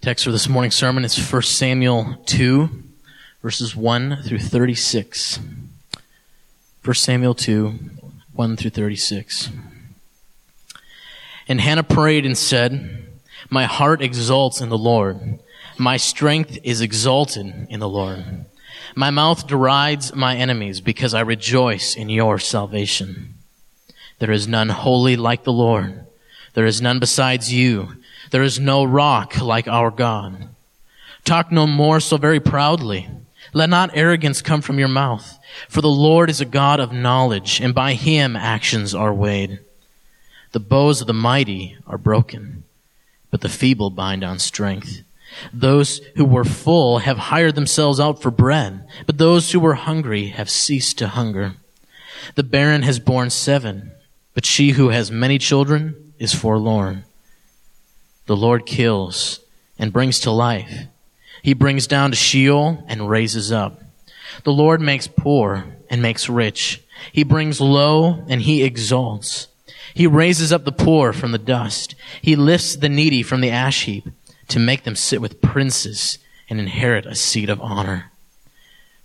[0.00, 2.70] text for this morning's sermon is 1 Samuel 2,
[3.42, 5.38] verses 1 through 36.
[6.82, 7.78] 1 Samuel 2,
[8.32, 9.50] 1 through 36.
[11.46, 13.08] And Hannah prayed and said,
[13.50, 15.38] My heart exults in the Lord.
[15.76, 18.46] My strength is exalted in the Lord.
[18.94, 23.34] My mouth derides my enemies because I rejoice in your salvation.
[24.18, 26.06] There is none holy like the Lord.
[26.54, 27.96] There is none besides you.
[28.30, 30.48] There is no rock like our God.
[31.24, 33.08] Talk no more so very proudly.
[33.52, 35.38] Let not arrogance come from your mouth.
[35.68, 39.58] For the Lord is a God of knowledge, and by him actions are weighed.
[40.52, 42.64] The bows of the mighty are broken,
[43.30, 45.02] but the feeble bind on strength.
[45.52, 50.26] Those who were full have hired themselves out for bread, but those who were hungry
[50.28, 51.54] have ceased to hunger.
[52.34, 53.92] The barren has borne seven,
[54.34, 57.04] but she who has many children is forlorn.
[58.30, 59.40] The Lord kills
[59.76, 60.86] and brings to life.
[61.42, 63.82] He brings down to Sheol and raises up.
[64.44, 66.80] The Lord makes poor and makes rich.
[67.10, 69.48] He brings low and he exalts.
[69.94, 71.96] He raises up the poor from the dust.
[72.22, 74.06] He lifts the needy from the ash heap
[74.46, 78.12] to make them sit with princes and inherit a seat of honor.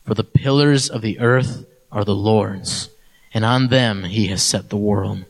[0.05, 2.91] For the pillars of the earth are the Lord's,
[3.33, 5.25] and on them he has set the world.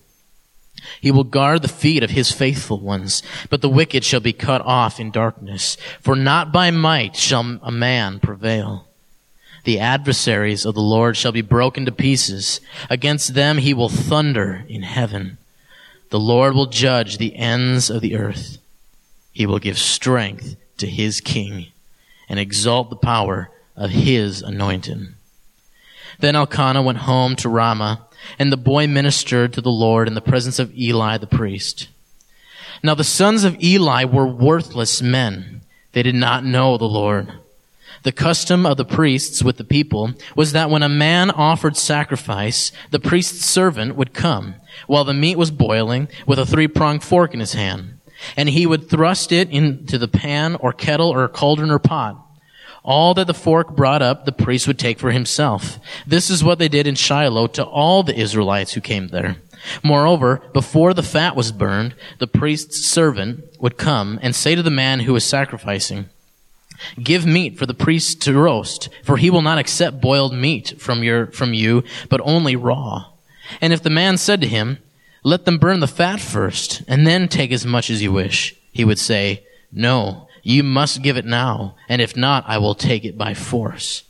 [1.02, 4.62] He will guard the feet of his faithful ones, but the wicked shall be cut
[4.62, 5.78] off in darkness.
[6.02, 8.88] For not by might shall a man prevail.
[9.64, 12.62] The adversaries of the Lord shall be broken to pieces.
[12.90, 15.38] Against them he will thunder in heaven.
[16.12, 18.59] The Lord will judge the ends of the earth.
[19.34, 21.68] He will give strength to his king
[22.30, 25.16] and exalt the power of his anointed.
[26.19, 28.05] Then Elkanah went home to Ramah
[28.39, 31.89] and the boy ministered to the Lord in the presence of Eli the priest.
[32.83, 35.61] Now the sons of Eli were worthless men.
[35.94, 37.31] They did not know the Lord.
[38.03, 42.72] The custom of the priests with the people was that when a man offered sacrifice,
[42.91, 47.40] the priest's servant would come while the meat was boiling with a three-pronged fork in
[47.40, 48.00] his hand.
[48.38, 52.25] And he would thrust it into the pan or kettle or cauldron or pot.
[52.85, 55.79] All that the fork brought up, the priest would take for himself.
[56.06, 59.38] This is what they did in Shiloh to all the Israelites who came there.
[59.84, 64.69] Moreover, before the fat was burned, the priest's servant would come and say to the
[64.69, 66.06] man who was sacrificing,
[67.01, 71.02] Give meat for the priest to roast, for he will not accept boiled meat from
[71.02, 73.06] your, from you, but only raw.
[73.62, 74.78] And if the man said to him,
[75.23, 78.85] Let them burn the fat first, and then take as much as you wish, he
[78.85, 83.17] would say, No, you must give it now, and if not, I will take it
[83.17, 84.03] by force.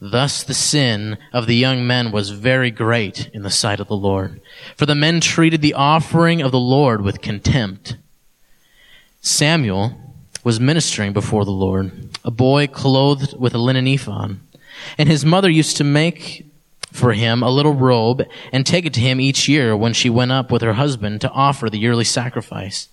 [0.00, 3.96] Thus the sin of the young men was very great in the sight of the
[3.96, 4.40] Lord.
[4.76, 7.96] For the men treated the offering of the Lord with contempt.
[9.20, 9.98] Samuel
[10.44, 11.90] was ministering before the Lord,
[12.24, 14.38] a boy clothed with a linen ephod.
[14.96, 16.46] And his mother used to make
[16.92, 20.30] for him a little robe and take it to him each year when she went
[20.30, 22.88] up with her husband to offer the yearly sacrifice.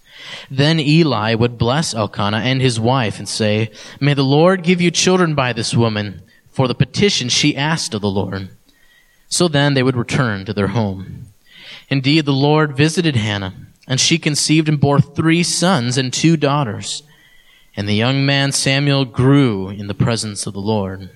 [0.50, 4.92] Then Eli would bless Elkanah and his wife and say, May the Lord give you
[4.92, 6.22] children by this woman
[6.52, 8.50] for the petition she asked of the Lord.
[9.30, 11.28] So then they would return to their home.
[11.90, 13.54] Indeed, the Lord visited Hannah,
[13.88, 17.04] and she conceived and bore three sons and two daughters.
[17.76, 21.10] And the young man Samuel grew in the presence of the Lord.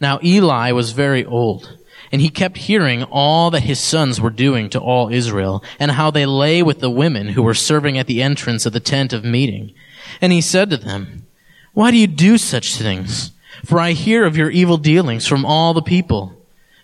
[0.00, 1.76] Now Eli was very old
[2.12, 6.10] and he kept hearing all that his sons were doing to all Israel, and how
[6.10, 9.24] they lay with the women who were serving at the entrance of the tent of
[9.24, 9.72] meeting.
[10.20, 11.26] And he said to them,
[11.72, 13.32] Why do you do such things?
[13.64, 16.34] For I hear of your evil dealings from all the people.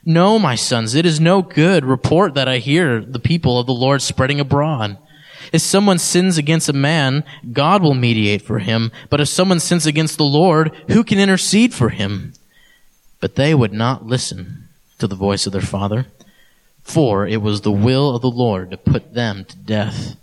[0.05, 3.75] No, my sons, it is no good report that I hear the people of the
[3.75, 4.99] Lord spreading abroad.
[5.53, 8.93] If someone sins against a man, God will mediate for him.
[9.11, 12.35] But if someone sins against the Lord, who can intercede for him?
[13.21, 14.66] But they would not listen
[14.99, 16.07] to the voice of their father,
[16.83, 20.17] for it was the will of the Lord to put them to death.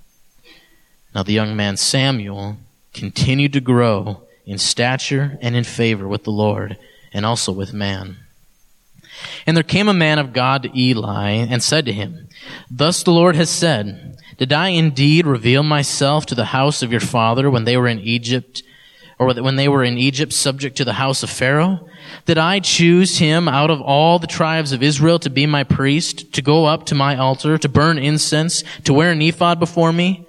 [1.14, 2.58] Now the young man Samuel
[2.94, 6.78] continued to grow in stature and in favor with the Lord
[7.14, 8.18] and also with man.
[9.46, 12.28] And there came a man of God to Eli and said to him,
[12.70, 17.02] Thus the Lord has said, Did I indeed reveal myself to the house of your
[17.02, 18.64] father when they were in Egypt,
[19.20, 21.88] or when they were in Egypt subject to the house of Pharaoh?
[22.26, 26.34] Did I choose him out of all the tribes of Israel to be my priest,
[26.34, 30.26] to go up to my altar, to burn incense, to wear an ephod before me?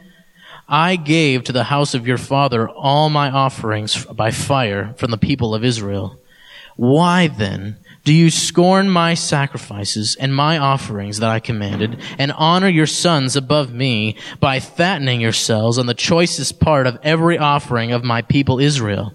[0.68, 5.18] I gave to the house of your father all my offerings by fire from the
[5.18, 6.18] people of Israel.
[6.76, 12.68] Why then Do you scorn my sacrifices and my offerings that I commanded, and honor
[12.68, 18.04] your sons above me by fattening yourselves on the choicest part of every offering of
[18.04, 19.14] my people Israel?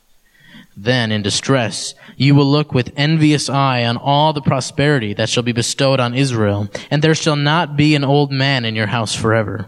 [0.75, 5.43] Then, in distress, you will look with envious eye on all the prosperity that shall
[5.43, 9.13] be bestowed on Israel, and there shall not be an old man in your house
[9.13, 9.67] forever.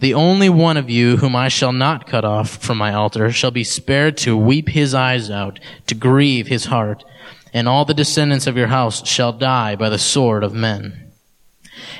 [0.00, 3.50] The only one of you whom I shall not cut off from my altar shall
[3.50, 7.04] be spared to weep his eyes out, to grieve his heart,
[7.52, 11.03] and all the descendants of your house shall die by the sword of men.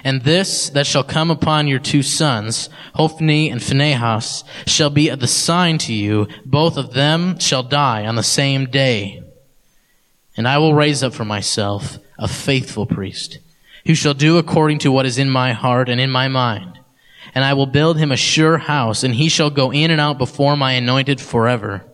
[0.02, 5.26] And this that shall come upon your two sons, Hophni and Phinehas, shall be the
[5.26, 6.28] sign to you.
[6.44, 9.22] Both of them shall die on the same day.
[10.36, 13.38] And I will raise up for myself a faithful priest,
[13.86, 16.74] who shall do according to what is in my heart and in my mind
[17.34, 20.18] and I will build him a sure house, and he shall go in and out
[20.18, 21.84] before my anointed forever.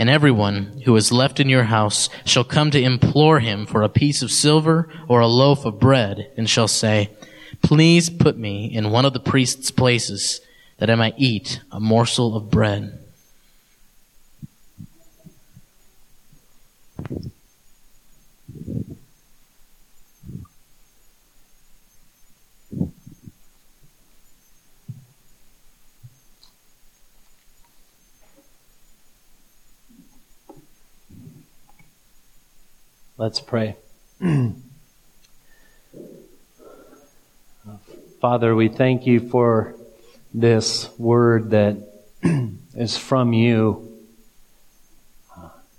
[0.00, 3.90] And everyone who is left in your house shall come to implore him for a
[3.90, 7.10] piece of silver or a loaf of bread, and shall say,
[7.60, 10.40] Please put me in one of the priest's places,
[10.78, 12.98] that I might eat a morsel of bread.
[33.20, 33.76] Let's pray.
[38.18, 39.74] Father, we thank you for
[40.32, 41.76] this word that
[42.74, 44.06] is from you.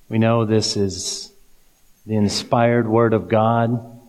[0.07, 1.31] We know this is
[2.05, 3.99] the inspired word of God.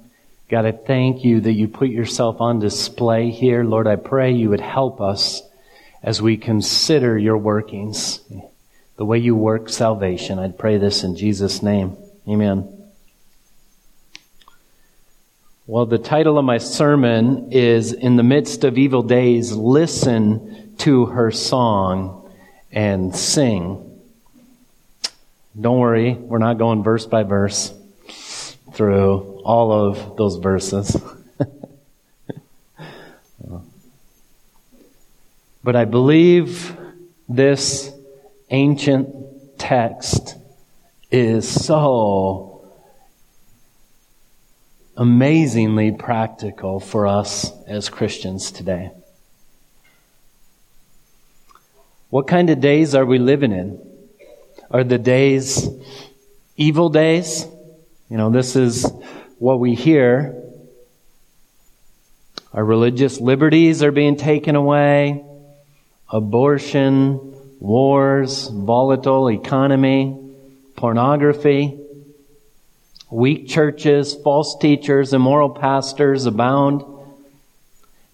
[0.50, 3.64] God, I thank you that you put yourself on display here.
[3.64, 5.40] Lord, I pray you would help us
[6.02, 8.20] as we consider your workings,
[8.98, 10.38] the way you work salvation.
[10.38, 11.96] I'd pray this in Jesus' name.
[12.28, 12.81] Amen.
[15.64, 21.06] Well, the title of my sermon is In the Midst of Evil Days, Listen to
[21.06, 22.28] Her Song
[22.72, 24.00] and Sing.
[25.58, 27.72] Don't worry, we're not going verse by verse
[28.72, 31.00] through all of those verses.
[35.62, 36.76] but I believe
[37.28, 37.88] this
[38.50, 39.14] ancient
[39.60, 40.34] text
[41.12, 42.51] is so
[45.02, 48.92] amazingly practical for us as Christians today.
[52.08, 53.80] What kind of days are we living in?
[54.70, 55.68] Are the days
[56.56, 57.44] evil days?
[58.08, 58.88] You know, this is
[59.40, 60.40] what we hear.
[62.52, 65.24] Our religious liberties are being taken away.
[66.10, 70.16] Abortion, wars, volatile economy,
[70.76, 71.81] pornography.
[73.12, 76.82] Weak churches, false teachers, immoral pastors abound.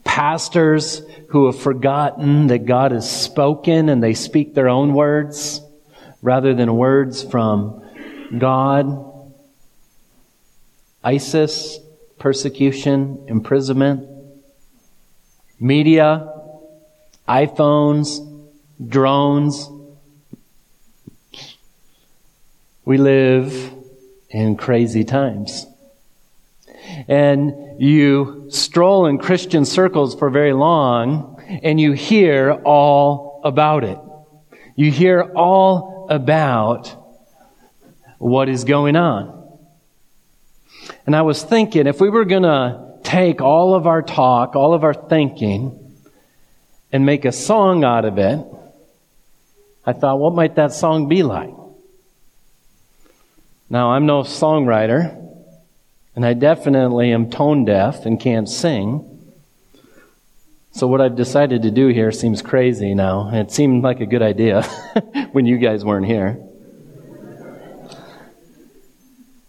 [0.02, 5.60] Pastors who have forgotten that God has spoken and they speak their own words
[6.20, 7.80] rather than words from
[8.36, 9.04] God.
[11.04, 11.78] ISIS,
[12.18, 14.04] persecution, imprisonment.
[15.60, 16.28] Media,
[17.28, 18.18] iPhones,
[18.84, 19.70] drones.
[22.84, 23.77] We live
[24.30, 25.66] in crazy times.
[27.06, 33.98] And you stroll in Christian circles for very long and you hear all about it.
[34.76, 36.94] You hear all about
[38.18, 39.34] what is going on.
[41.06, 44.74] And I was thinking if we were going to take all of our talk, all
[44.74, 45.78] of our thinking,
[46.92, 48.44] and make a song out of it,
[49.84, 51.57] I thought, what might that song be like?
[53.70, 55.14] Now, I'm no songwriter,
[56.16, 59.04] and I definitely am tone deaf and can't sing.
[60.72, 63.30] So, what I've decided to do here seems crazy now.
[63.32, 64.62] It seemed like a good idea
[65.32, 66.42] when you guys weren't here.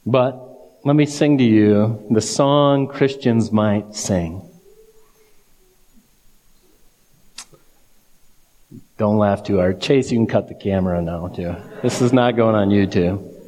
[0.06, 0.50] But
[0.84, 4.42] let me sing to you the song Christians might sing.
[8.98, 9.80] Don't laugh too hard.
[9.82, 11.56] Chase, you can cut the camera now, too.
[11.82, 13.39] This is not going on YouTube.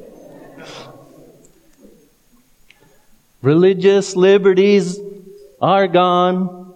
[3.42, 5.00] Religious liberties
[5.60, 6.74] are gone.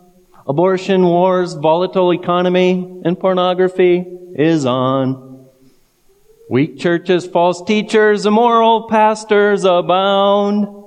[0.49, 4.04] Abortion, wars, volatile economy, and pornography
[4.35, 5.46] is on.
[6.50, 10.85] Weak churches, false teachers, immoral pastors abound.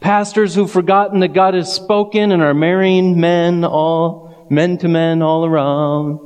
[0.00, 5.22] Pastors who've forgotten that God has spoken and are marrying men all, men to men
[5.22, 6.20] all around.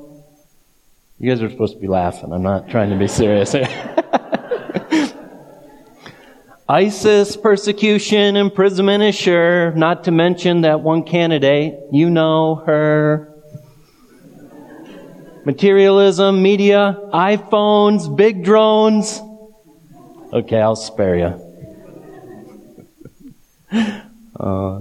[1.19, 2.33] You guys are supposed to be laughing.
[2.33, 3.55] I'm not trying to be serious
[6.71, 13.35] ISIS persecution, imprisonment is sure, not to mention that one candidate, you know her.
[15.45, 19.21] Materialism, media, iPhones, big drones.
[20.33, 21.47] Okay, I'll spare you.
[24.41, 24.81] Uh,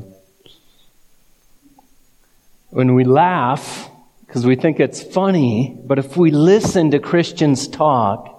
[2.69, 3.89] when we laugh,
[4.25, 8.38] because we think it's funny, but if we listen to Christians talk,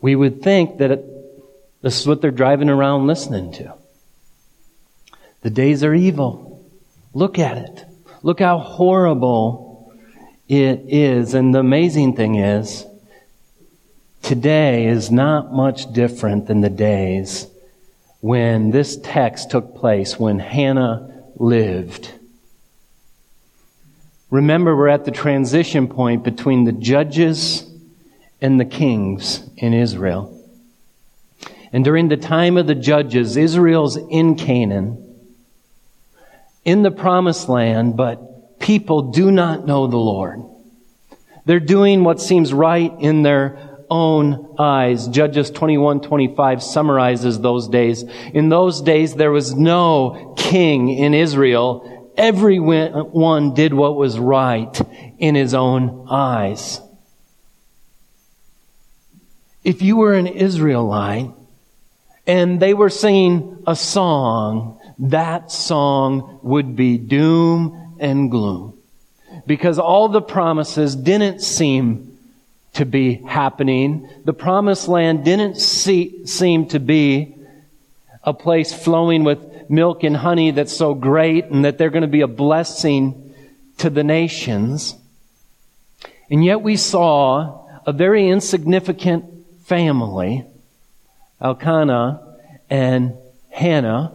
[0.00, 1.04] we would think that it,
[1.82, 3.74] this is what they're driving around listening to.
[5.42, 6.64] The days are evil.
[7.14, 7.84] Look at it.
[8.22, 9.92] Look how horrible
[10.48, 11.34] it is.
[11.34, 12.84] And the amazing thing is,
[14.22, 17.46] today is not much different than the days
[18.20, 22.12] when this text took place, when Hannah lived.
[24.30, 27.69] Remember, we're at the transition point between the judges
[28.40, 30.36] and the kings in Israel.
[31.72, 35.06] And during the time of the judges, Israel's in Canaan,
[36.64, 40.42] in the promised land, but people do not know the Lord.
[41.44, 45.08] They're doing what seems right in their own eyes.
[45.08, 48.04] Judges 21, 25 summarizes those days.
[48.32, 52.12] In those days, there was no king in Israel.
[52.16, 54.80] Everyone did what was right
[55.18, 56.80] in his own eyes.
[59.62, 61.30] If you were an Israelite
[62.26, 68.78] and they were singing a song, that song would be doom and gloom.
[69.46, 72.18] Because all the promises didn't seem
[72.74, 74.08] to be happening.
[74.24, 77.34] The promised land didn't see, seem to be
[78.22, 82.08] a place flowing with milk and honey that's so great and that they're going to
[82.08, 83.34] be a blessing
[83.78, 84.94] to the nations.
[86.30, 89.29] And yet we saw a very insignificant
[89.70, 90.44] family,
[91.40, 92.36] Elkanah
[92.68, 93.16] and
[93.50, 94.12] Hannah,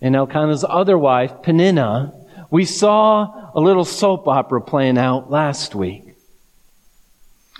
[0.00, 2.12] and Elkanah's other wife, Peninnah,
[2.50, 6.16] we saw a little soap opera playing out last week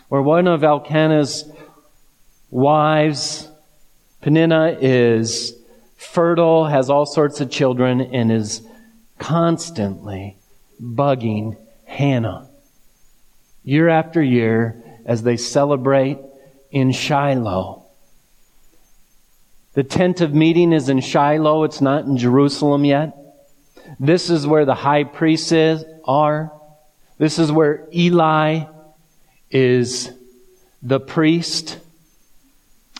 [0.08, 1.44] where one of Elkanah's
[2.50, 3.48] wives,
[4.20, 5.54] Peninnah, is
[5.96, 8.60] fertile, has all sorts of children, and is
[9.20, 10.36] constantly
[10.82, 12.48] bugging Hannah.
[13.62, 16.18] Year after year, as they celebrate
[16.70, 17.84] in Shiloh.
[19.74, 21.64] The tent of meeting is in Shiloh.
[21.64, 23.16] It's not in Jerusalem yet.
[23.98, 26.52] This is where the high priests is, are.
[27.18, 28.64] This is where Eli
[29.50, 30.10] is
[30.82, 31.78] the priest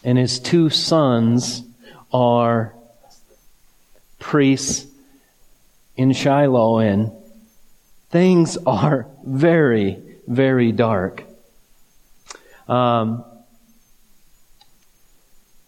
[0.05, 1.63] and his two sons
[2.13, 2.75] are
[4.19, 4.87] priests
[5.97, 7.13] in Shiloh and
[8.11, 11.25] things are very, very dark.
[12.69, 13.25] Um,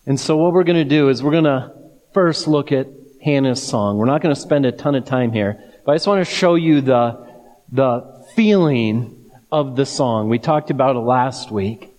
[0.07, 1.73] and so what we're going to do is we're going to
[2.15, 2.89] first look at
[3.23, 3.99] Hannah's song.
[3.99, 6.33] We're not going to spend a ton of time here, but I just want to
[6.33, 7.27] show you the,
[7.73, 10.29] the feeling of the song.
[10.29, 11.93] We talked about it last week.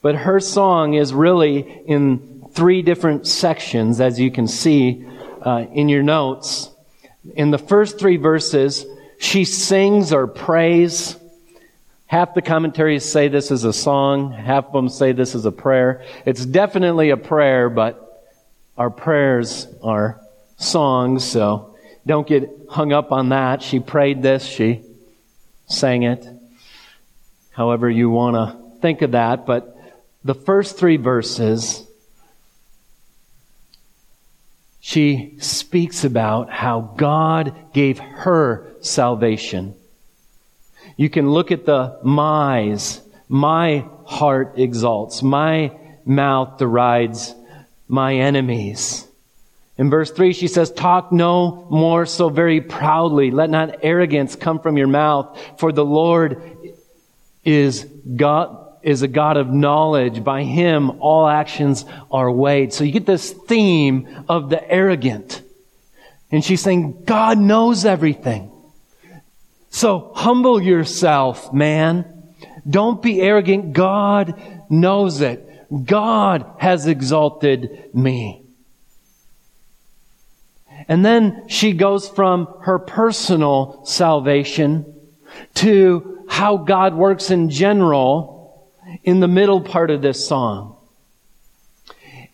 [0.00, 5.04] But her song is really in three different sections, as you can see
[5.42, 6.70] uh, in your notes.
[7.34, 8.86] In the first three verses,
[9.18, 11.17] she sings or prays
[12.08, 15.52] Half the commentaries say this is a song, half of them say this is a
[15.52, 16.02] prayer.
[16.24, 18.24] It's definitely a prayer, but
[18.78, 20.18] our prayers are
[20.56, 23.62] songs, so don't get hung up on that.
[23.62, 24.80] She prayed this, she
[25.66, 26.26] sang it.
[27.50, 29.76] However you want to think of that, but
[30.24, 31.86] the first three verses,
[34.80, 39.74] she speaks about how God gave her salvation.
[40.98, 43.00] You can look at the my's.
[43.28, 45.22] My heart exalts.
[45.22, 47.34] My mouth derides
[47.86, 49.06] my enemies.
[49.78, 53.30] In verse 3, she says, Talk no more so very proudly.
[53.30, 56.74] Let not arrogance come from your mouth, for the Lord
[57.44, 57.84] is
[58.16, 60.24] God, is a God of knowledge.
[60.24, 62.72] By him, all actions are weighed.
[62.72, 65.42] So you get this theme of the arrogant.
[66.32, 68.50] And she's saying, God knows everything.
[69.70, 72.34] So humble yourself, man.
[72.68, 73.72] Don't be arrogant.
[73.72, 75.44] God knows it.
[75.84, 78.44] God has exalted me.
[80.86, 84.94] And then she goes from her personal salvation
[85.54, 88.70] to how God works in general
[89.02, 90.76] in the middle part of this song.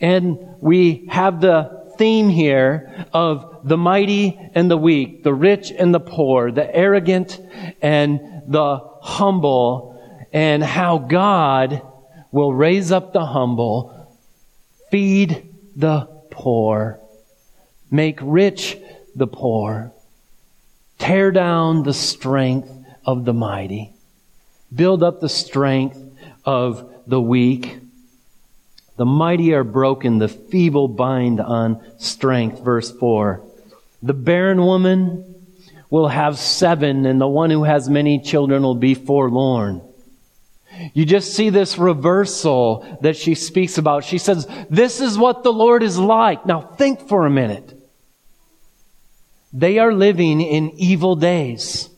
[0.01, 5.95] And we have the theme here of the mighty and the weak, the rich and
[5.95, 7.41] the poor, the arrogant
[7.81, 9.91] and the humble,
[10.33, 11.81] and how God
[12.31, 14.13] will raise up the humble,
[14.91, 17.01] feed the poor,
[17.91, 18.77] make rich
[19.15, 19.93] the poor,
[20.99, 22.71] tear down the strength
[23.07, 23.93] of the mighty,
[24.75, 25.99] build up the strength
[26.45, 27.79] of the weak.
[28.97, 32.61] The mighty are broken, the feeble bind on strength.
[32.61, 33.43] Verse 4.
[34.05, 35.35] The barren woman
[35.89, 39.81] will have seven, and the one who has many children will be forlorn.
[40.93, 44.05] You just see this reversal that she speaks about.
[44.05, 46.45] She says, This is what the Lord is like.
[46.45, 47.81] Now think for a minute.
[49.55, 51.89] They are living in evil days.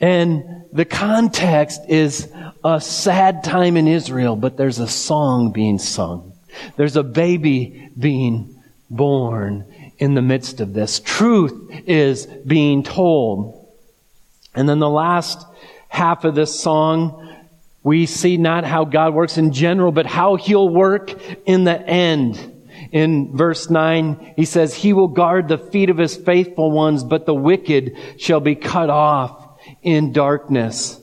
[0.00, 2.32] And the context is
[2.64, 6.32] a sad time in Israel, but there's a song being sung.
[6.76, 8.55] There's a baby being
[8.90, 11.00] born in the midst of this.
[11.00, 13.66] Truth is being told.
[14.54, 15.44] And then the last
[15.88, 17.34] half of this song,
[17.82, 21.14] we see not how God works in general, but how He'll work
[21.46, 22.52] in the end.
[22.92, 27.26] In verse 9, he says, He will guard the feet of His faithful ones, but
[27.26, 31.00] the wicked shall be cut off in darkness.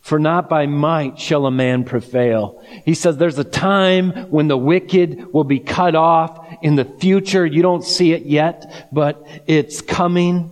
[0.00, 2.64] For not by might shall a man prevail.
[2.84, 7.44] He says there's a time when the wicked will be cut off in the future.
[7.44, 10.50] You don't see it yet, but it's coming.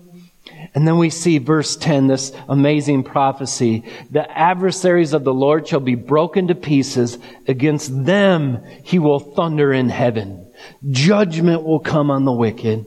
[0.74, 3.84] And then we see verse 10, this amazing prophecy.
[4.10, 7.18] The adversaries of the Lord shall be broken to pieces.
[7.46, 10.52] Against them he will thunder in heaven.
[10.90, 12.86] Judgment will come on the wicked.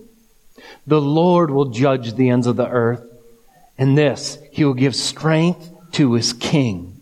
[0.88, 3.04] The Lord will judge the ends of the earth.
[3.78, 7.02] And this, he will give strength to his king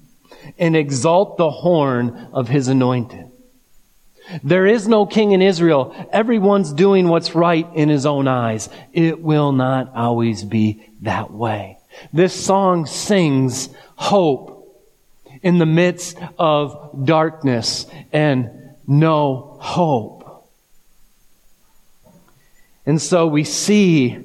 [0.57, 3.28] and exalt the horn of his anointed.
[4.43, 5.95] There is no king in Israel.
[6.11, 8.69] Everyone's doing what's right in his own eyes.
[8.93, 11.77] It will not always be that way.
[12.13, 14.59] This song sings hope
[15.41, 18.51] in the midst of darkness and
[18.87, 20.45] no hope.
[22.85, 24.17] And so we see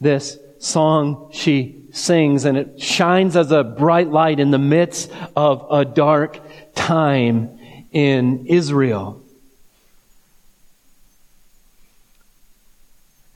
[0.00, 5.66] this song she sings and it shines as a bright light in the midst of
[5.70, 6.40] a dark
[6.74, 7.58] time
[7.92, 9.23] in Israel.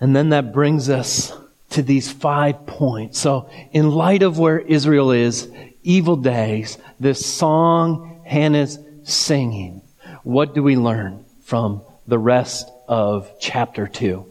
[0.00, 1.32] And then that brings us
[1.70, 3.18] to these five points.
[3.18, 5.50] So, in light of where Israel is,
[5.82, 9.82] evil days, this song Hannah's singing,
[10.22, 14.24] what do we learn from the rest of chapter 2?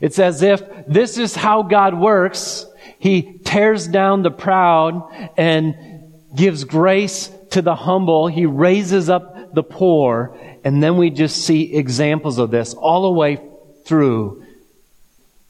[0.00, 2.66] It's as if this is how God works.
[2.98, 5.74] He tears down the proud and
[6.34, 8.28] gives grace to the humble.
[8.28, 10.36] He raises up the poor.
[10.64, 13.40] And then we just see examples of this all the way
[13.84, 14.41] through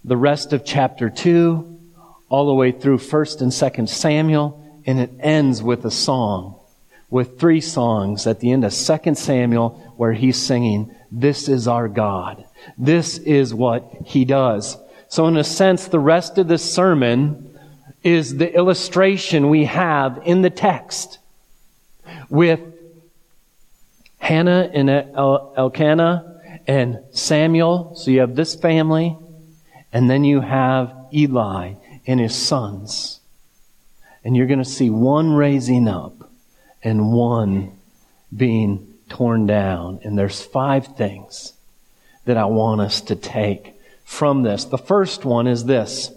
[0.04, 1.80] the rest of chapter 2,
[2.28, 6.58] all the way through 1st and 2nd Samuel, and it ends with a song,
[7.10, 11.88] with three songs at the end of 2nd Samuel where he's singing, This is our
[11.88, 12.44] God.
[12.76, 14.76] This is what he does.
[15.08, 17.58] So in a sense, the rest of this sermon
[18.02, 21.18] is the illustration we have in the text
[22.28, 22.60] with
[24.18, 27.94] Hannah and Elkanah and Samuel.
[27.96, 29.16] So you have this family.
[29.92, 31.74] And then you have Eli
[32.06, 33.20] and his sons.
[34.24, 36.30] And you're going to see one raising up
[36.82, 37.72] and one
[38.34, 40.00] being torn down.
[40.02, 41.52] And there's five things
[42.24, 43.74] that I want us to take
[44.04, 44.64] from this.
[44.64, 46.10] The first one is this.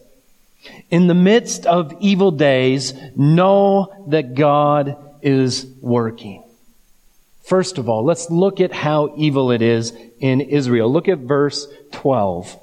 [0.89, 6.43] In the midst of evil days, know that God is working.
[7.43, 10.91] First of all, let's look at how evil it is in Israel.
[10.91, 12.59] Look at verse 12.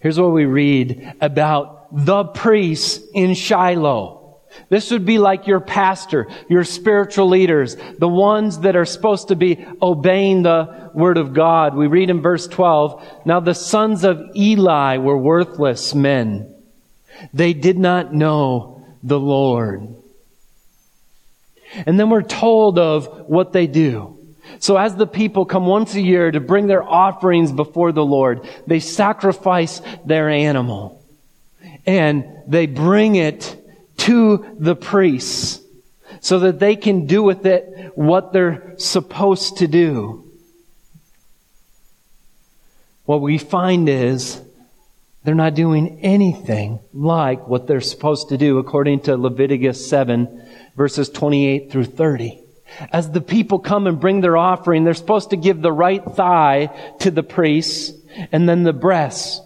[0.00, 4.18] Here's what we read about the priests in Shiloh.
[4.68, 9.36] This would be like your pastor, your spiritual leaders, the ones that are supposed to
[9.36, 11.76] be obeying the word of God.
[11.76, 16.52] We read in verse 12, Now the sons of Eli were worthless men.
[17.32, 19.94] They did not know the Lord.
[21.86, 24.19] And then we're told of what they do.
[24.58, 28.46] So as the people come once a year to bring their offerings before the Lord,
[28.66, 30.96] they sacrifice their animal.
[31.86, 33.56] and they bring it
[33.96, 35.60] to the priests
[36.20, 40.24] so that they can do with it what they're supposed to do.
[43.04, 44.40] What we find is
[45.24, 51.08] they're not doing anything like what they're supposed to do according to Leviticus 7 verses
[51.10, 52.39] 28 through 30.
[52.92, 56.66] As the people come and bring their offering, they're supposed to give the right thigh
[57.00, 57.92] to the priests
[58.32, 59.40] and then the breasts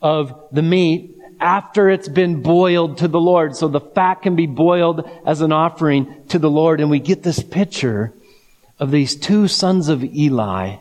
[0.00, 3.56] of the meat after it's been boiled to the Lord.
[3.56, 6.80] So the fat can be boiled as an offering to the Lord.
[6.80, 8.12] And we get this picture
[8.78, 10.76] of these two sons of Eli.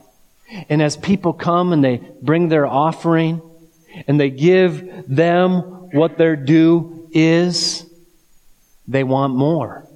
[0.70, 3.42] And as people come and they bring their offering
[4.08, 7.86] and they give them what their due is,
[8.88, 9.87] they want more.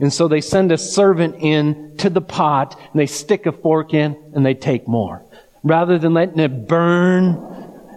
[0.00, 3.94] And so they send a servant in to the pot and they stick a fork
[3.94, 5.22] in and they take more.
[5.64, 7.44] Rather than letting it burn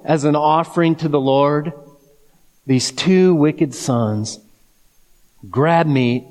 [0.04, 1.74] as an offering to the Lord,
[2.66, 4.40] these two wicked sons
[5.50, 6.28] grab meat,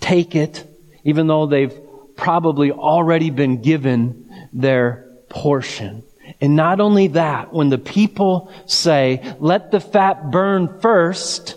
[0.00, 0.64] take it,
[1.04, 1.74] even though they've
[2.16, 6.02] probably already been given their portion.
[6.40, 11.56] And not only that, when the people say, let the fat burn first,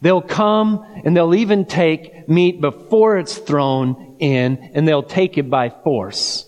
[0.00, 5.50] they'll come and they'll even take meat before it's thrown in and they'll take it
[5.50, 6.44] by force.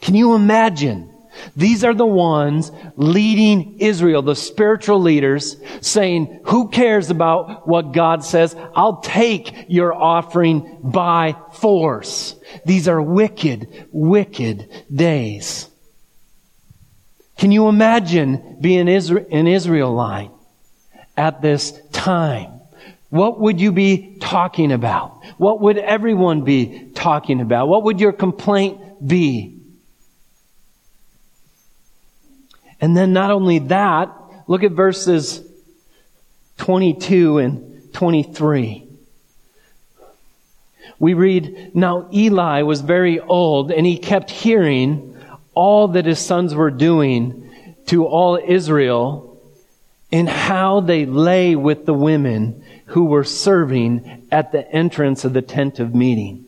[0.00, 1.12] Can you imagine?
[1.56, 8.24] These are the ones leading Israel, the spiritual leaders, saying, who cares about what God
[8.24, 8.56] says?
[8.74, 12.34] I'll take your offering by force.
[12.64, 15.68] These are wicked, wicked days.
[17.38, 20.30] Can you imagine being an Israelite
[21.16, 22.60] at this time?
[23.10, 25.20] What would you be talking about?
[25.36, 27.68] What would everyone be talking about?
[27.68, 29.60] What would your complaint be?
[32.80, 34.14] And then not only that,
[34.46, 35.46] look at verses
[36.58, 38.86] 22 and 23.
[40.98, 45.16] We read, Now Eli was very old, and he kept hearing
[45.54, 47.50] all that his sons were doing
[47.86, 49.29] to all Israel,
[50.12, 55.42] and how they lay with the women who were serving at the entrance of the
[55.42, 56.46] tent of meeting.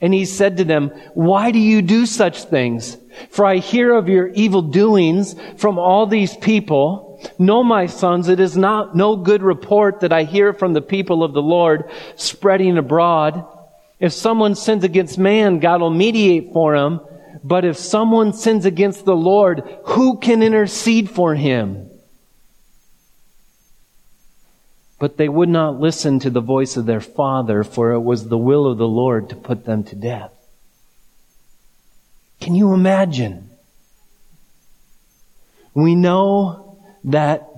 [0.00, 2.96] And he said to them, Why do you do such things?
[3.30, 7.04] For I hear of your evil doings from all these people.
[7.38, 11.22] No, my sons, it is not no good report that I hear from the people
[11.22, 13.46] of the Lord spreading abroad.
[14.00, 17.00] If someone sins against man, God will mediate for him.
[17.42, 21.90] But if someone sins against the Lord, who can intercede for him?
[24.98, 28.38] But they would not listen to the voice of their father, for it was the
[28.38, 30.32] will of the Lord to put them to death.
[32.40, 33.50] Can you imagine?
[35.74, 37.48] We know that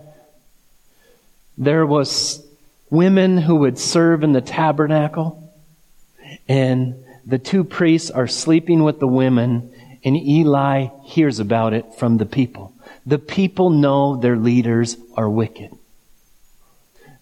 [1.56, 2.44] there was
[2.90, 5.52] women who would serve in the tabernacle
[6.48, 6.94] and
[7.26, 9.72] the two priests are sleeping with the women
[10.04, 12.72] and Eli hears about it from the people.
[13.04, 15.70] The people know their leaders are wicked.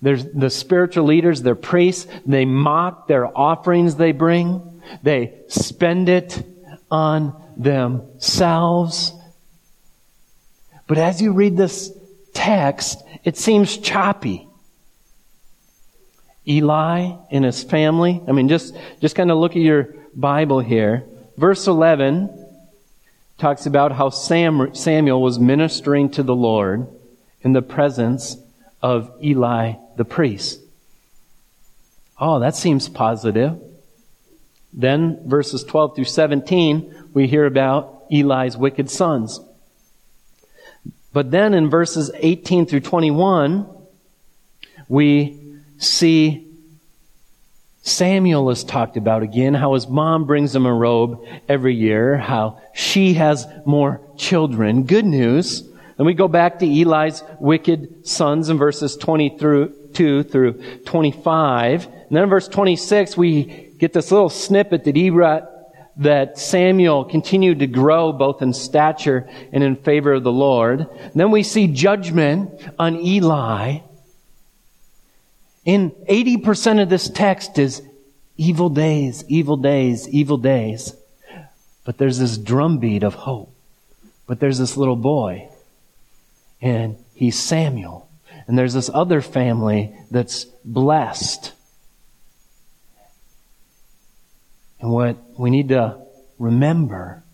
[0.02, 4.82] There's the spiritual leaders, their priests, they mock their offerings they bring.
[5.02, 6.42] They spend it
[6.90, 9.12] on themselves.
[10.86, 11.92] But as you read this
[12.34, 14.46] text, it seems choppy.
[16.46, 18.22] Eli and his family.
[18.28, 21.04] I mean, just, just kind of look at your Bible here.
[21.36, 22.44] Verse 11
[23.38, 26.86] talks about how Sam, Samuel was ministering to the Lord
[27.42, 28.36] in the presence
[28.86, 30.60] of Eli the priest.
[32.20, 33.60] Oh, that seems positive.
[34.72, 39.40] Then verses 12 through 17, we hear about Eli's wicked sons.
[41.12, 43.68] But then in verses 18 through 21,
[44.88, 45.36] we
[45.78, 46.46] see
[47.82, 52.60] Samuel is talked about again, how his mom brings him a robe every year, how
[52.72, 54.84] she has more children.
[54.84, 55.68] Good news.
[55.98, 61.86] And we go back to Eli's wicked sons in verses 20 through 2 through 25.
[61.86, 65.48] And then in verse 26, we get this little snippet that Ebra,
[65.96, 70.80] that Samuel continued to grow both in stature and in favor of the Lord.
[70.80, 73.78] And then we see judgment on Eli.
[75.64, 77.82] In 80% of this text is
[78.36, 80.94] evil days, evil days, evil days.
[81.84, 83.52] But there's this drumbeat of hope.
[84.26, 85.48] But there's this little boy,
[86.66, 88.08] and he's Samuel.
[88.46, 91.52] And there's this other family that's blessed
[94.86, 95.98] And what we need to
[96.38, 97.24] remember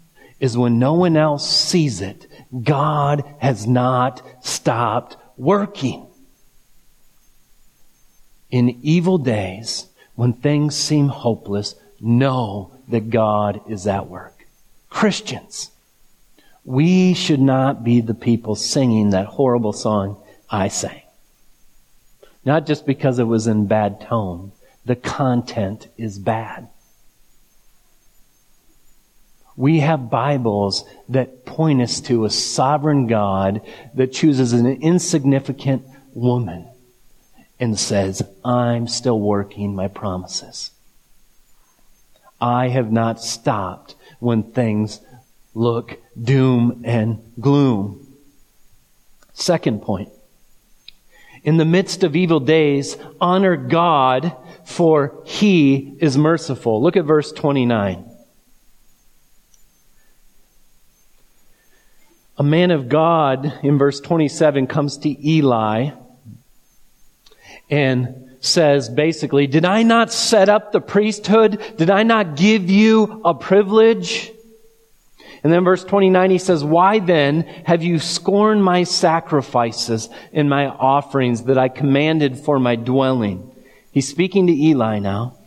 [0.40, 2.27] is when no one else sees it,
[2.62, 6.07] God has not stopped working.
[8.51, 14.47] In evil days, when things seem hopeless, know that God is at work.
[14.88, 15.72] Christians,
[16.64, 21.03] we should not be the people singing that horrible song I sang.
[22.44, 24.53] Not just because it was in bad tone.
[24.85, 26.68] The content is bad.
[29.57, 33.61] We have Bibles that point us to a sovereign God
[33.94, 36.68] that chooses an insignificant woman
[37.61, 40.70] and says, I'm still working my promises.
[42.40, 45.01] I have not stopped when things
[45.55, 48.07] look doom and gloom.
[49.33, 50.11] Second point.
[51.45, 56.83] In the midst of evil days, honor God for he is merciful.
[56.83, 58.09] Look at verse 29.
[62.38, 65.91] A man of God in verse 27 comes to Eli
[67.71, 71.62] and says basically, Did I not set up the priesthood?
[71.77, 74.32] Did I not give you a privilege?
[75.43, 80.67] And then verse 29, he says, Why then have you scorned my sacrifices and my
[80.67, 83.51] offerings that I commanded for my dwelling?
[83.91, 85.39] He's speaking to Eli now.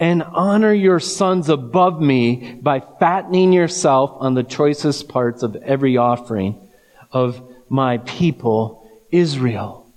[0.00, 5.96] And honor your sons above me by fattening yourself on the choicest parts of every
[5.96, 6.68] offering
[7.10, 9.92] of my people, Israel.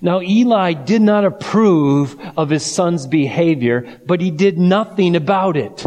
[0.00, 5.84] Now Eli did not approve of his son's behavior, but he did nothing about it.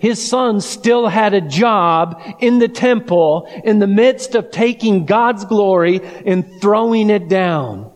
[0.00, 5.44] His son still had a job in the temple in the midst of taking God's
[5.44, 7.92] glory and throwing it down.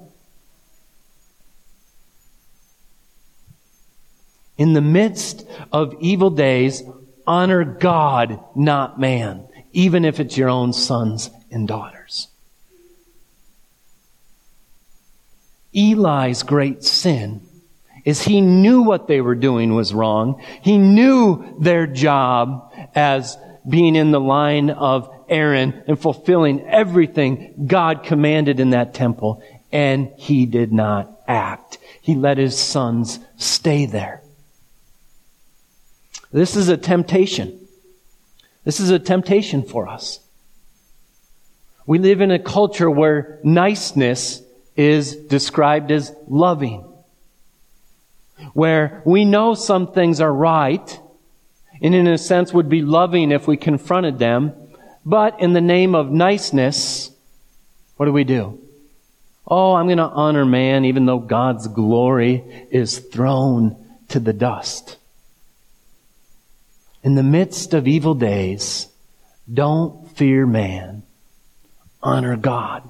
[4.59, 6.83] In the midst of evil days,
[7.27, 12.29] honor God, not man, even if it's your own sons and daughters.
[15.75, 17.41] Eli's great sin
[18.05, 20.43] is he knew what they were doing was wrong.
[20.63, 23.37] He knew their job as
[23.69, 29.43] being in the line of Aaron and fulfilling everything God commanded in that temple.
[29.73, 31.79] And he did not act.
[32.03, 34.23] He let his sons stay there.
[36.31, 37.59] This is a temptation.
[38.65, 40.21] This is a temptation for us.
[41.87, 44.43] We live in a culture where niceness
[44.77, 46.85] is described as loving.
[48.53, 51.01] Where we know some things are right,
[51.81, 54.53] and in a sense would be loving if we confronted them,
[55.05, 57.11] but in the name of niceness,
[57.97, 58.59] what do we do?
[59.47, 63.77] Oh, I'm going to honor man even though God's glory is thrown
[64.09, 64.97] to the dust.
[67.03, 68.89] In the midst of evil days,
[69.53, 71.03] don't fear man.
[72.03, 72.89] Honor God.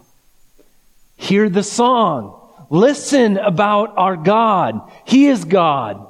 [1.16, 2.40] Hear the song.
[2.70, 4.90] Listen about our God.
[5.04, 6.06] He is God.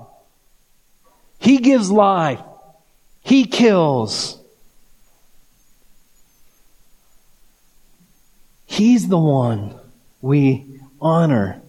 [1.38, 2.40] He gives life.
[3.22, 4.40] He kills.
[8.66, 9.78] He's the one
[10.20, 11.60] we honor.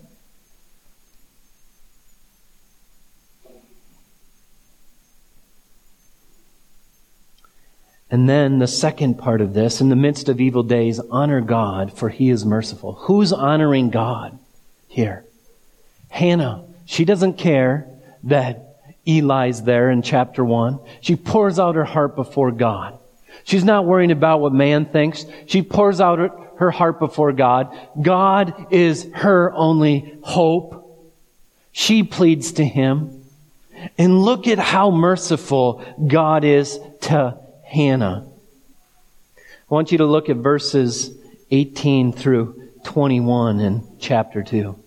[8.10, 11.92] And then the second part of this, in the midst of evil days, honor God,
[11.92, 12.94] for he is merciful.
[12.94, 14.40] Who's honoring God
[14.96, 15.26] here?
[16.08, 16.64] Hannah.
[16.86, 17.86] She doesn't care
[18.24, 20.80] that Eli's there in chapter one.
[21.02, 22.98] She pours out her heart before God.
[23.44, 25.26] She's not worrying about what man thinks.
[25.48, 27.78] She pours out her heart before God.
[28.02, 30.82] God is her only hope.
[31.74, 33.26] She pleads to him.
[33.98, 38.26] And look at how merciful God is to Hannah.
[39.38, 41.12] I want you to look at verses
[41.52, 44.80] 18 through 21 in chapter 2.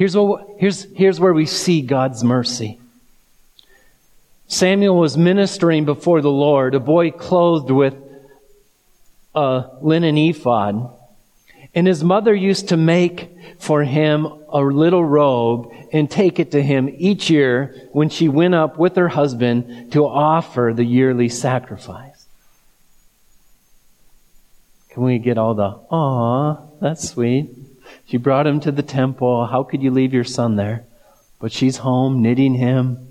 [0.00, 2.80] Here's, what, here's, here's where we see God's mercy.
[4.46, 7.96] Samuel was ministering before the Lord, a boy clothed with
[9.34, 10.90] a linen ephod.
[11.74, 16.62] And his mother used to make for him a little robe and take it to
[16.62, 22.24] him each year when she went up with her husband to offer the yearly sacrifice.
[24.88, 27.50] Can we get all the, aw, that's sweet.
[28.06, 29.46] She brought him to the temple.
[29.46, 30.84] How could you leave your son there?
[31.38, 33.10] But she's home knitting him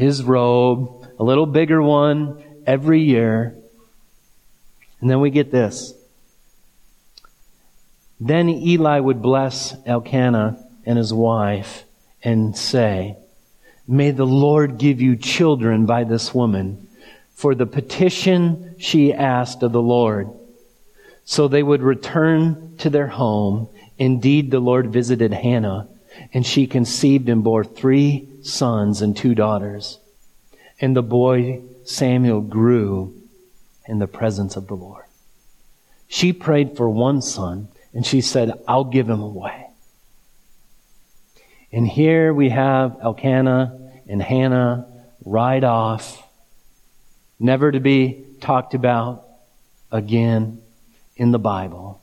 [0.00, 3.54] his robe, a little bigger one every year.
[4.98, 5.92] And then we get this.
[8.18, 11.84] Then Eli would bless Elkanah and his wife
[12.24, 13.18] and say,
[13.86, 16.88] May the Lord give you children by this woman
[17.34, 20.30] for the petition she asked of the Lord.
[21.24, 23.68] so they would return to their home.
[24.00, 25.86] Indeed, the Lord visited Hannah,
[26.32, 29.98] and she conceived and bore three sons and two daughters.
[30.80, 33.14] And the boy Samuel grew
[33.86, 35.04] in the presence of the Lord.
[36.08, 39.66] She prayed for one son, and she said, I'll give him away.
[41.70, 44.86] And here we have Elkanah and Hannah
[45.26, 46.26] ride off,
[47.38, 49.26] never to be talked about
[49.92, 50.62] again
[51.16, 52.00] in the Bible,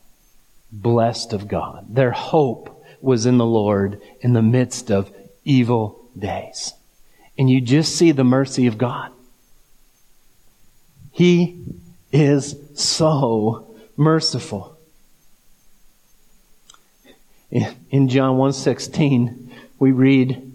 [0.72, 1.86] blessed of God.
[1.90, 5.12] Their hope was in the Lord in the midst of
[5.44, 6.74] evil days.
[7.38, 9.12] And you just see the mercy of God.
[11.12, 11.64] He
[12.12, 14.78] is so merciful.
[17.50, 19.50] In John 1:16
[19.80, 20.52] we read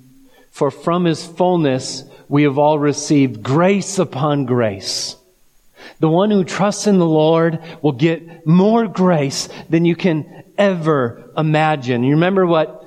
[0.50, 5.16] for from his fullness we have all received grace upon grace.
[6.00, 11.30] The one who trusts in the Lord will get more grace than you can ever
[11.36, 12.04] imagine.
[12.04, 12.78] You remember what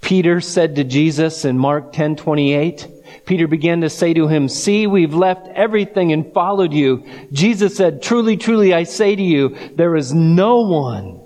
[0.00, 2.88] Peter said to Jesus in Mark 10:28?
[3.24, 8.02] Peter began to say to him, "See, we've left everything and followed you." Jesus said,
[8.02, 11.20] "Truly, truly I say to you, there is no one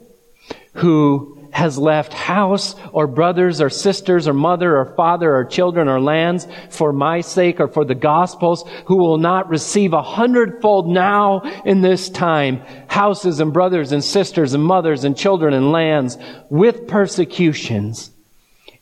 [0.74, 5.98] who has left house or brothers or sisters or mother or father or children or
[5.98, 11.40] lands for my sake or for the gospel's who will not receive a hundredfold now
[11.64, 16.18] in this time houses and brothers and sisters and mothers and children and lands
[16.50, 18.10] with persecutions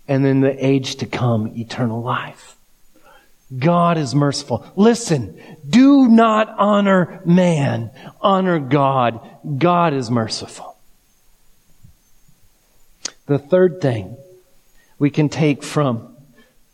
[0.08, 2.56] and in the age to come eternal life.
[3.56, 4.66] God is merciful.
[4.74, 9.20] Listen, do not honor man, honor God.
[9.58, 10.73] God is merciful.
[13.26, 14.16] The third thing
[14.98, 16.16] we can take from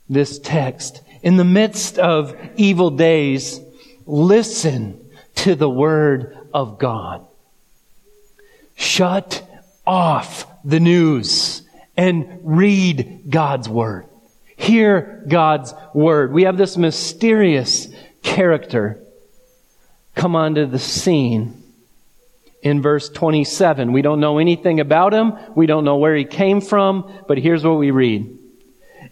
[0.09, 3.61] this text in the midst of evil days,
[4.07, 5.01] listen
[5.37, 7.27] to the word of God.
[8.75, 9.47] Shut
[9.87, 11.63] off the news
[11.97, 14.07] and read God's word.
[14.57, 16.33] Hear God's word.
[16.33, 17.89] We have this mysterious
[18.23, 19.03] character
[20.15, 21.60] come onto the scene
[22.63, 23.93] in verse 27.
[23.93, 25.35] We don't know anything about him.
[25.55, 28.39] We don't know where he came from, but here's what we read.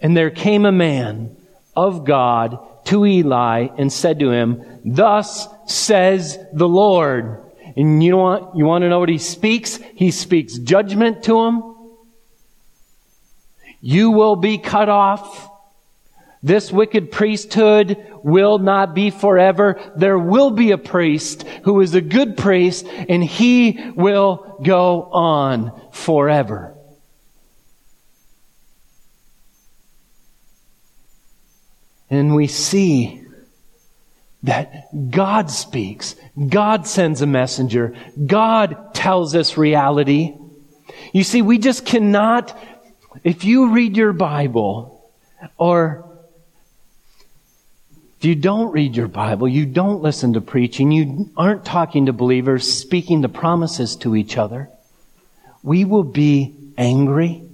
[0.01, 1.37] And there came a man
[1.75, 7.45] of God to Eli and said to him, Thus says the Lord.
[7.77, 9.77] And you want, you want to know what he speaks?
[9.95, 11.75] He speaks judgment to him.
[13.81, 15.49] You will be cut off
[16.43, 19.81] this wicked priesthood will not be forever.
[19.97, 25.73] There will be a priest who is a good priest and he will go on
[25.93, 26.75] forever.
[32.11, 33.23] And we see
[34.45, 36.15] that God speaks.
[36.49, 37.95] God sends a messenger.
[38.25, 40.35] God tells us reality.
[41.13, 42.57] You see, we just cannot,
[43.25, 45.11] if you read your Bible
[45.59, 46.08] or
[48.19, 52.13] if you don't read your Bible, you don't listen to preaching, you aren't talking to
[52.13, 54.69] believers, speaking the promises to each other,
[55.63, 57.45] we will be angry,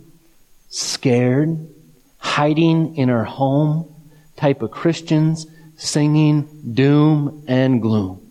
[0.71, 1.69] scared,
[2.17, 3.95] hiding in our home
[4.37, 5.47] type of Christians,
[5.77, 8.23] singing doom and gloom.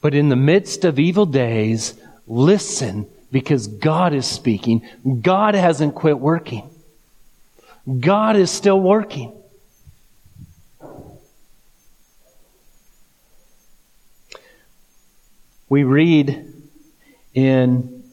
[0.00, 1.94] But in the midst of evil days,
[2.26, 4.88] listen because God is speaking.
[5.20, 6.70] God hasn't quit working.
[8.00, 9.32] God is still working.
[15.72, 16.52] We read
[17.32, 18.04] in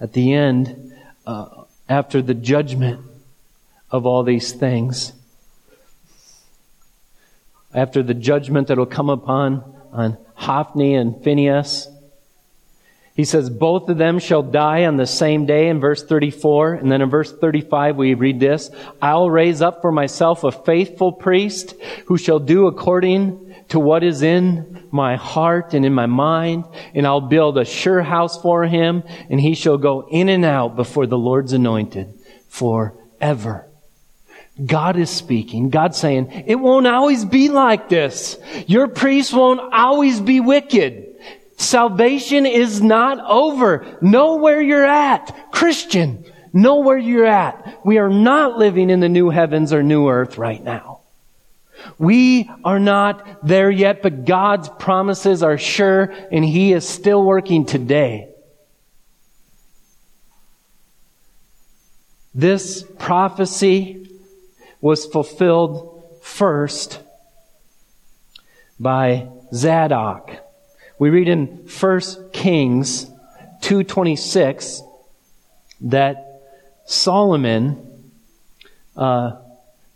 [0.00, 0.92] at the end
[1.24, 1.46] uh,
[1.88, 3.00] after the judgment
[3.92, 5.12] of all these things
[7.72, 11.88] after the judgment that will come upon on Hophni and Phinehas
[13.14, 16.74] he says, both of them shall die on the same day in verse 34.
[16.74, 18.70] And then in verse 35, we read this,
[19.02, 21.74] I'll raise up for myself a faithful priest
[22.06, 26.66] who shall do according to what is in my heart and in my mind.
[26.94, 30.76] And I'll build a sure house for him and he shall go in and out
[30.76, 32.12] before the Lord's anointed
[32.48, 33.66] forever.
[34.62, 35.70] God is speaking.
[35.70, 38.38] God's saying, it won't always be like this.
[38.66, 41.16] Your priest won't always be wicked.
[41.56, 43.86] Salvation is not over.
[44.02, 45.50] Know where you're at.
[45.50, 47.80] Christian, know where you're at.
[47.86, 50.91] We are not living in the new heavens or new earth right now.
[51.98, 57.64] We are not there yet, but God's promises are sure and He is still working
[57.66, 58.28] today.
[62.34, 64.08] This prophecy
[64.80, 67.00] was fulfilled first
[68.80, 70.30] by Zadok
[70.98, 72.00] We read in 1
[72.32, 73.06] Kings
[73.60, 74.80] 2.26
[75.82, 76.42] that
[76.84, 78.10] Solomon
[78.96, 79.41] uh,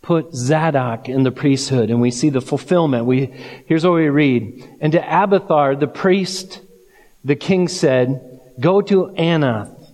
[0.07, 3.07] put Zadok in the priesthood, and we see the fulfillment.
[3.07, 3.27] We,
[3.67, 4.65] here's what we read.
[4.81, 6.61] And to Abiathar, the priest,
[7.25, 9.91] the king said, Go to Anathoth,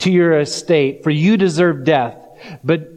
[0.00, 2.22] to your estate, for you deserve death.
[2.62, 2.90] But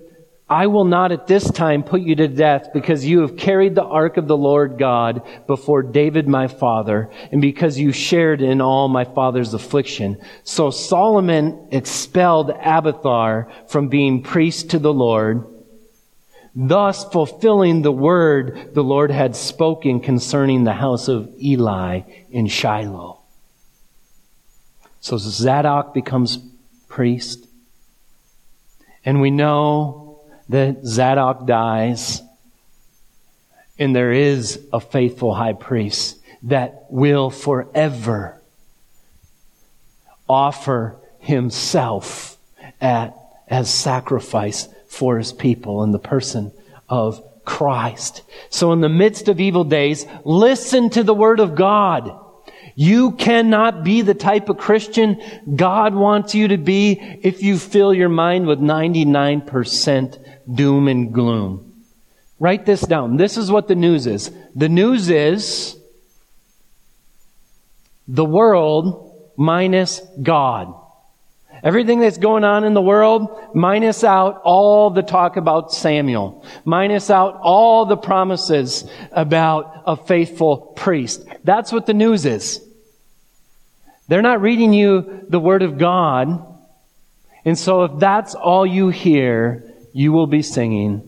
[0.49, 3.85] I will not at this time put you to death because you have carried the
[3.85, 8.89] ark of the Lord God before David my father and because you shared in all
[8.89, 10.17] my father's affliction.
[10.43, 15.45] So Solomon expelled Abiathar from being priest to the Lord,
[16.55, 23.19] thus fulfilling the word the Lord had spoken concerning the house of Eli in Shiloh.
[24.99, 26.39] So Zadok becomes
[26.87, 27.47] priest.
[29.03, 32.21] And we know that Zadok dies,
[33.79, 38.41] and there is a faithful high priest that will forever
[40.27, 42.37] offer himself
[42.79, 46.51] at, as sacrifice for his people in the person
[46.89, 48.23] of Christ.
[48.49, 52.19] So in the midst of evil days, listen to the word of God.
[52.75, 55.21] You cannot be the type of Christian
[55.55, 60.17] God wants you to be if you fill your mind with 99%
[60.53, 61.83] doom and gloom.
[62.37, 63.15] Write this down.
[63.15, 64.29] This is what the news is.
[64.55, 65.77] The news is
[68.09, 70.80] the world minus God.
[71.63, 77.09] Everything that's going on in the world, minus out all the talk about Samuel, minus
[77.09, 81.23] out all the promises about a faithful priest.
[81.43, 82.61] That's what the news is.
[84.07, 86.47] They're not reading you the Word of God.
[87.45, 91.07] And so if that's all you hear, you will be singing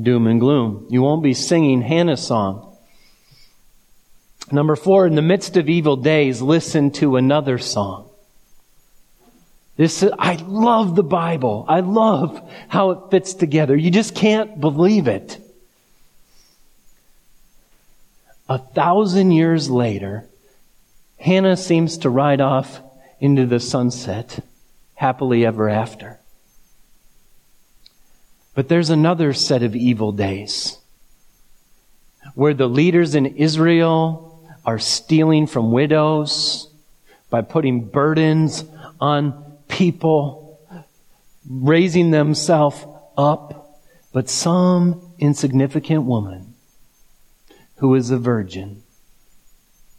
[0.00, 0.86] doom and gloom.
[0.90, 2.76] You won't be singing Hannah's song.
[4.50, 8.10] Number four, in the midst of evil days, listen to another song.
[9.76, 11.66] This, I love the Bible.
[11.68, 13.76] I love how it fits together.
[13.76, 15.38] You just can't believe it.
[18.48, 20.24] A thousand years later,
[21.18, 22.80] Hannah seems to ride off
[23.20, 24.40] into the sunset
[24.94, 26.20] happily ever after.
[28.54, 30.78] But there's another set of evil days
[32.34, 36.68] where the leaders in Israel are stealing from widows
[37.28, 38.64] by putting burdens
[39.00, 40.60] on people,
[41.48, 42.84] raising themselves
[43.16, 43.80] up.
[44.12, 46.54] But some insignificant woman
[47.76, 48.82] who is a virgin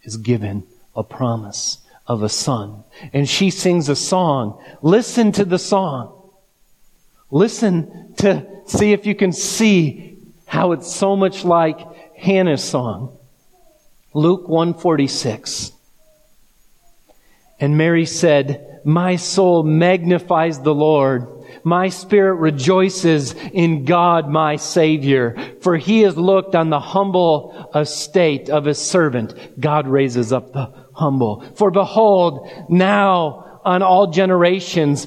[0.04, 0.64] is given
[0.96, 2.84] a promise of a son.
[3.14, 4.64] And she sings a song.
[4.82, 6.32] Listen to the song.
[7.30, 11.80] Listen to see if you can see how it's so much like
[12.16, 13.18] Hannah's song.
[14.14, 15.74] Luke 146.
[17.60, 21.28] And Mary said, My soul magnifies the Lord.
[21.62, 28.50] My spirit rejoices in God my Savior, for he has looked on the humble estate
[28.50, 29.60] of his servant.
[29.60, 31.42] God raises up the humble.
[31.56, 35.06] For behold, now on all generations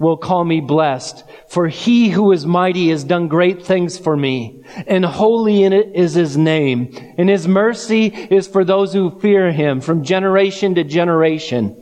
[0.00, 1.22] will call me blessed.
[1.48, 5.92] For he who is mighty has done great things for me, and holy in it
[5.94, 7.14] is his name.
[7.16, 11.80] And his mercy is for those who fear him from generation to generation.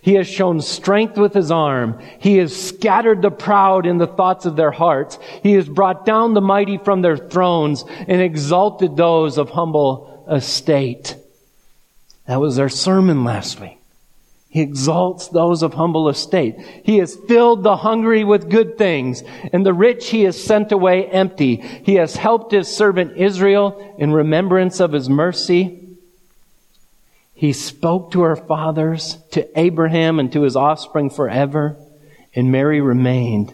[0.00, 2.00] He has shown strength with his arm.
[2.18, 5.18] He has scattered the proud in the thoughts of their hearts.
[5.42, 11.16] He has brought down the mighty from their thrones and exalted those of humble estate.
[12.26, 13.78] That was our sermon last week.
[14.52, 16.56] He exalts those of humble estate.
[16.84, 21.06] He has filled the hungry with good things, and the rich he has sent away
[21.06, 21.56] empty.
[21.56, 25.81] He has helped his servant Israel in remembrance of his mercy.
[27.42, 31.76] He spoke to our fathers, to Abraham, and to his offspring forever.
[32.36, 33.52] And Mary remained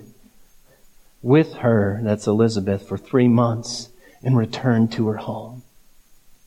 [1.22, 3.88] with her, that's Elizabeth, for three months
[4.22, 5.62] and returned to her home.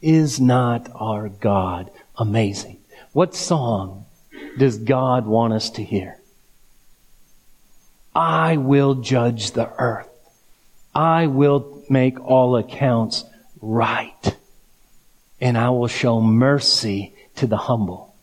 [0.03, 2.77] Is not our God amazing?
[3.11, 4.05] What song
[4.59, 6.19] does God want us to hear?
[8.13, 10.09] I will judge the earth.
[10.93, 13.25] I will make all accounts
[13.59, 14.37] right.
[15.39, 18.13] And I will show mercy to the humble.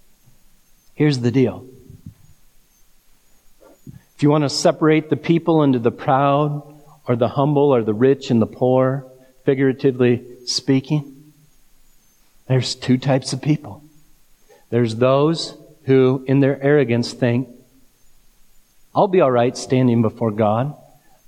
[0.94, 1.66] Here's the deal.
[4.14, 6.62] If you want to separate the people into the proud
[7.08, 9.06] or the humble or the rich and the poor,
[9.44, 11.32] figuratively speaking,
[12.46, 13.82] there's two types of people.
[14.70, 17.48] There's those who, in their arrogance, think,
[18.94, 20.76] I'll be all right standing before God.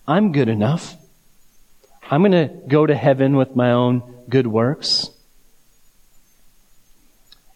[0.06, 0.94] I'm good enough.
[2.08, 5.10] I'm going to go to heaven with my own good works.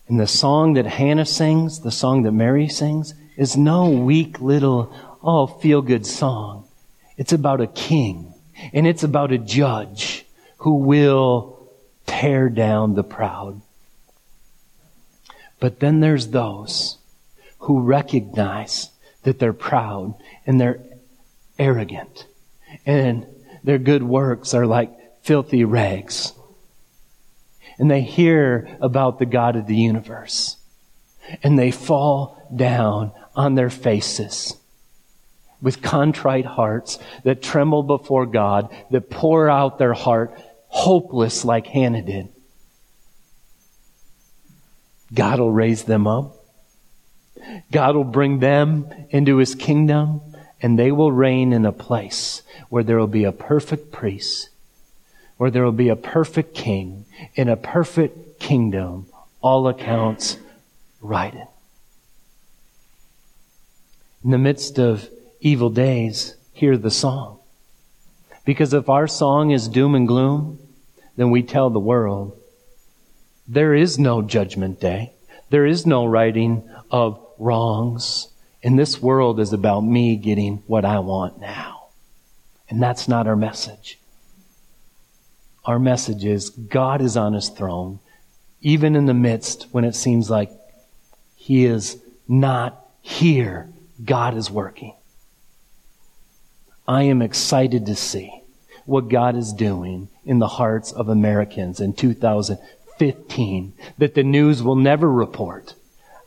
[0.08, 4.92] And the song that Hannah sings, the song that Mary sings, is no weak little,
[5.22, 6.68] oh, feel good song.
[7.16, 8.34] It's about a king
[8.72, 10.26] and it's about a judge
[10.58, 11.68] who will
[12.06, 13.60] tear down the proud.
[15.60, 16.98] But then there's those
[17.60, 18.90] who recognize
[19.22, 20.14] that they're proud
[20.46, 20.80] and they're
[21.58, 22.26] arrogant
[22.84, 23.26] and
[23.62, 24.90] their good works are like
[25.22, 26.32] filthy rags.
[27.78, 30.56] And they hear about the God of the universe
[31.42, 34.56] and they fall down on their faces
[35.62, 42.02] with contrite hearts that tremble before God, that pour out their heart hopeless like Hannah
[42.02, 42.28] did.
[45.12, 46.36] God will raise them up.
[47.70, 50.20] God will bring them into his kingdom
[50.60, 54.50] and they will reign in a place where there will be a perfect priest,
[55.36, 57.04] where there will be a perfect king
[57.34, 59.06] in a perfect kingdom,
[59.40, 60.38] all accounts
[61.00, 61.46] righted.
[64.24, 65.08] In the midst of
[65.40, 67.40] evil days, hear the song.
[68.44, 70.58] Because if our song is doom and gloom,
[71.16, 72.38] then we tell the world
[73.46, 75.12] there is no judgment day.
[75.50, 78.28] There is no righting of wrongs.
[78.62, 81.88] And this world is about me getting what I want now.
[82.70, 83.98] And that's not our message.
[85.64, 88.00] Our message is God is on his throne,
[88.60, 90.50] even in the midst when it seems like
[91.36, 91.98] he is
[92.28, 93.70] not here.
[94.04, 94.94] God is working.
[96.86, 98.42] I am excited to see
[98.84, 104.76] what God is doing in the hearts of Americans in 2015 that the news will
[104.76, 105.74] never report.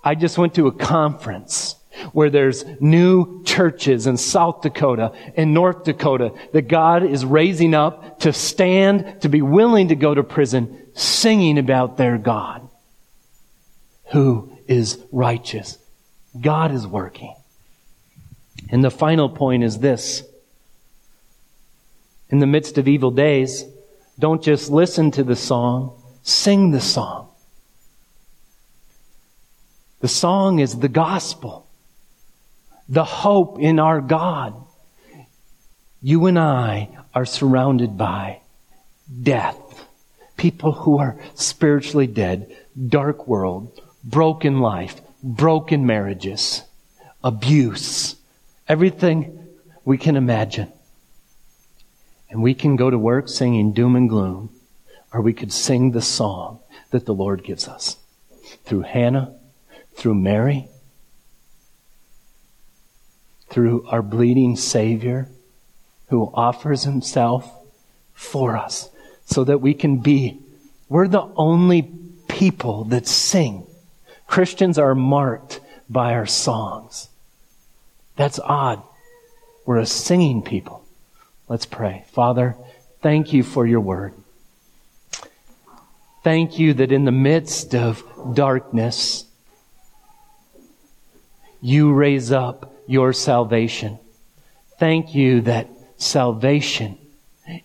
[0.03, 1.75] I just went to a conference
[2.13, 8.19] where there's new churches in South Dakota and North Dakota that God is raising up
[8.21, 12.67] to stand, to be willing to go to prison, singing about their God
[14.11, 15.77] who is righteous.
[16.39, 17.35] God is working.
[18.69, 20.23] And the final point is this.
[22.29, 23.63] In the midst of evil days,
[24.19, 27.29] don't just listen to the song, sing the song.
[29.99, 31.66] The song is the gospel,
[32.89, 34.55] the hope in our God.
[36.01, 38.41] You and I are surrounded by
[39.23, 39.57] death,
[40.38, 42.55] people who are spiritually dead,
[42.88, 46.63] dark world, broken life, broken marriages,
[47.23, 48.15] abuse,
[48.67, 49.47] everything
[49.83, 50.71] we can imagine.
[52.29, 54.49] And we can go to work singing doom and gloom,
[55.13, 56.59] or we could sing the song
[56.91, 57.97] that the Lord gives us
[58.63, 59.33] through Hannah,
[59.95, 60.67] through Mary,
[63.49, 65.29] through our bleeding Savior
[66.09, 67.51] who offers himself
[68.13, 68.89] for us
[69.25, 70.39] so that we can be,
[70.89, 71.89] we're the only
[72.27, 73.65] people that sing.
[74.25, 77.09] Christians are marked by our songs.
[78.15, 78.81] That's odd.
[79.65, 80.83] We're a singing people.
[81.47, 82.05] Let's pray.
[82.11, 82.55] Father,
[83.01, 84.13] thank you for your word.
[86.23, 89.25] Thank you that in the midst of darkness,
[91.61, 93.99] you raise up your salvation.
[94.79, 96.97] Thank you that salvation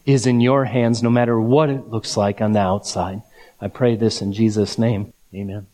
[0.05, 3.23] is in your hands no matter what it looks like on the outside.
[3.61, 5.13] I pray this in Jesus' name.
[5.35, 5.67] Amen.